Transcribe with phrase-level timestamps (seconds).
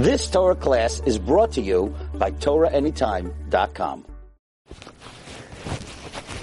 [0.00, 4.06] This Torah class is brought to you by TorahAnytime.com.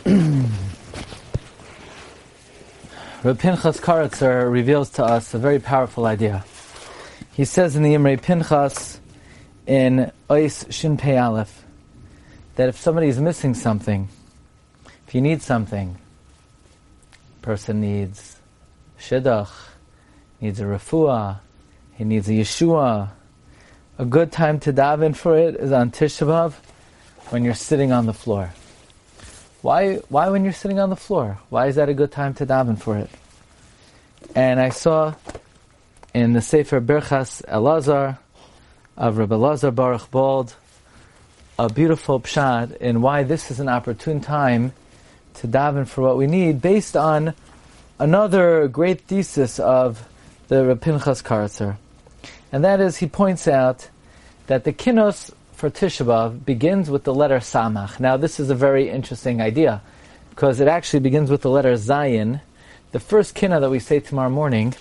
[3.24, 6.46] Reb Pinchas Koritzer reveals to us a very powerful idea.
[7.34, 9.00] He says in the Imre Pinchas
[9.66, 11.66] in Ois Shin Pei Aleph
[12.58, 14.08] that if somebody is missing something,
[15.08, 15.98] if you need something,
[17.42, 18.38] person needs
[19.00, 19.50] shidduch,
[20.42, 21.40] needs a refuah,
[21.96, 23.14] he needs a Yeshua.
[24.00, 26.54] A good time to daven for it is on Tisha B'Av
[27.32, 28.54] when you're sitting on the floor.
[29.64, 31.40] Why, why when you're sitting on the floor?
[31.50, 33.10] Why is that a good time to daven for it?
[34.36, 35.16] And I saw
[36.14, 38.20] in the Sefer Berchas Elazar
[38.96, 40.56] of Rabbi Elazar Baruch Bald
[41.58, 44.74] a beautiful pshat in why this is an opportune time
[45.34, 47.34] to daven for what we need based on
[47.98, 50.08] another great thesis of
[50.50, 51.78] the Pinchas Koritzer.
[52.52, 53.90] And that is, he points out
[54.48, 58.00] that the kinos for Tisha B'Av begins with the letter Samach.
[58.00, 59.82] Now, this is a very interesting idea
[60.30, 62.42] because it actually begins with the letter Zayin.
[62.92, 64.76] The first kinna that we say tomorrow morning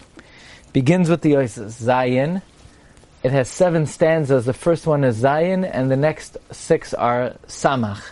[0.73, 2.42] begins with the Zayin.
[3.23, 4.45] It has seven stanzas.
[4.45, 8.11] The first one is Zayin, and the next six are Samach.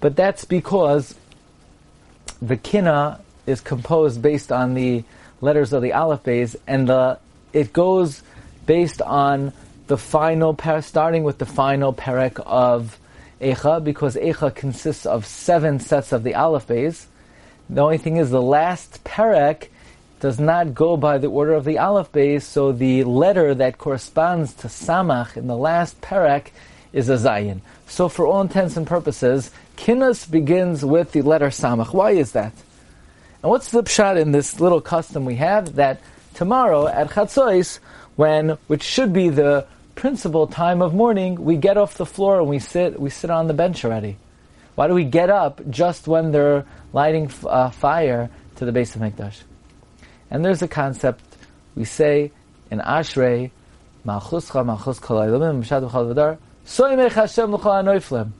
[0.00, 1.14] But that's because
[2.40, 5.04] the kinna is composed based on the
[5.40, 7.18] letters of the Aleph Beis, and the,
[7.52, 8.22] it goes
[8.66, 9.52] based on
[9.88, 12.98] the final par, starting with the final perek of
[13.40, 17.06] Echa, because Echa consists of seven sets of the Aleph Beis.
[17.68, 19.68] The only thing is the last perek
[20.20, 24.54] does not go by the order of the Aleph Beis, so the letter that corresponds
[24.54, 26.48] to Samach in the last perek
[26.92, 27.60] is a Zayin.
[27.86, 31.92] So for all intents and purposes, Kinnas begins with the letter Samach.
[31.92, 32.52] Why is that?
[33.42, 36.00] And what's the pshat in this little custom we have that
[36.34, 37.78] tomorrow at Chatzos,
[38.16, 39.66] when which should be the
[39.98, 43.48] principal time of morning, we get off the floor and we sit we sit on
[43.48, 44.16] the bench already.
[44.76, 49.42] Why do we get up just when they're lighting uh, fire to the Beis Hamikdash?
[50.30, 51.24] And there's a concept
[51.74, 52.30] we say
[52.70, 53.50] in Ashrei,
[54.06, 58.30] Malchuscha Malchus Kol Mishad V'Chal V'Dar, Soymech Hashem L'Chol Anoiflem.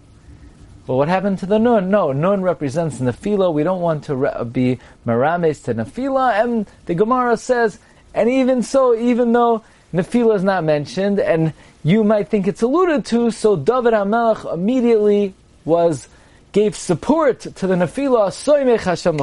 [0.86, 1.90] Well, what happened to the nun?
[1.90, 3.52] No, nun represents nefila.
[3.52, 6.40] We don't want to re- be marames to nefila.
[6.40, 7.80] And the Gemara says,
[8.14, 11.52] and even so, even though nefila is not mentioned, and
[11.84, 15.34] you might think it's alluded to, so David HaMelech immediately
[15.64, 16.08] was
[16.52, 18.28] gave support to the nefila.
[18.28, 19.18] Soymech Hashem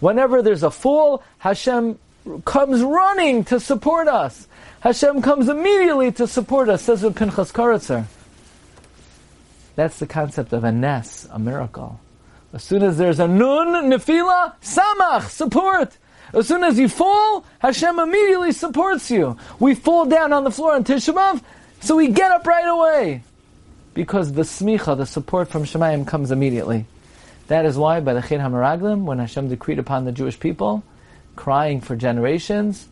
[0.00, 1.98] Whenever there's a fall, Hashem
[2.44, 4.48] comes running to support us.
[4.80, 8.06] Hashem comes immediately to support us, says Pinchas Koritzer.
[9.76, 12.00] That's the concept of a nes, a miracle.
[12.52, 15.96] As soon as there's a nun, nefila, samach, support.
[16.32, 19.36] As soon as you fall, Hashem immediately supports you.
[19.58, 21.42] We fall down on the floor on Tisha
[21.80, 23.22] so we get up right away.
[23.94, 26.86] Because the smicha, the support from Shemayim comes immediately.
[27.48, 30.82] That is why by the Chet HaMeraglim, when Hashem decreed upon the Jewish people,
[31.36, 32.86] crying for generations,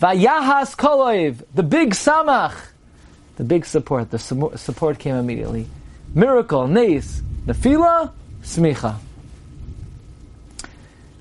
[0.00, 2.54] Vayahas koloiv, the big samach,
[3.36, 5.68] the big support, the support came immediately
[6.14, 8.10] miracle, neis, nefila,
[8.42, 8.96] smicha.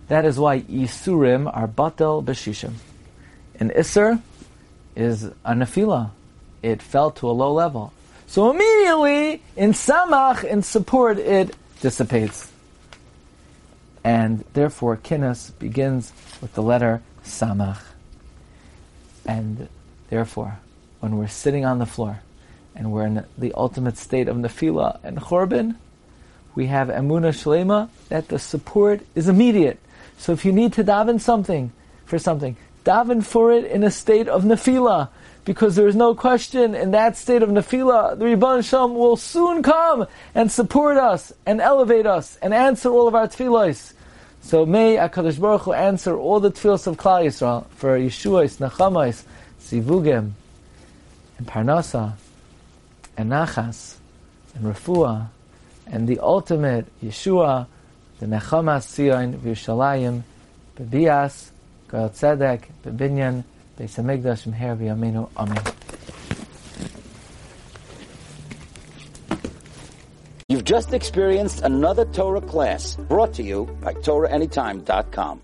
[0.07, 2.73] That is why Isurim are batel b'shishim.
[3.59, 4.21] An Isser
[4.95, 6.11] is a nefila.
[6.61, 7.93] It fell to a low level.
[8.27, 12.51] So immediately, in samach, in support, it dissipates.
[14.03, 16.11] And therefore, kinnis begins
[16.41, 17.81] with the letter samach.
[19.25, 19.67] And
[20.09, 20.59] therefore,
[20.99, 22.21] when we're sitting on the floor,
[22.75, 25.75] and we're in the ultimate state of nefila and chorban,
[26.53, 29.79] we have emuna shlema that the support is immediate.
[30.17, 31.71] So if you need to daven something
[32.05, 35.09] for something, daven for it in a state of nefila,
[35.43, 39.61] because there is no question in that state of nefila, the Ribban Shalom will soon
[39.61, 43.93] come and support us and elevate us and answer all of our tefillos.
[44.41, 49.23] So may Hakadosh Baruch Hu answer all the tefillos of Klal Yisrael for Yeshua's, Nachamais,
[49.61, 50.31] Zivugim,
[51.37, 52.13] and Parnasa
[53.17, 53.95] and Nachas
[54.53, 55.27] and Refuah
[55.87, 57.67] and the ultimate Yeshua,
[58.25, 60.23] the Nechamas Tzion v'Yushalayim,
[60.77, 61.51] Bebias,
[61.89, 63.43] Gal Tzedek, Bebinyan,
[63.77, 65.29] Beis Hamikdash, Meher v'Yameinu.
[65.37, 65.61] Amen.
[70.49, 75.41] You've just experienced another Torah class brought to you by TorahAnytime.com.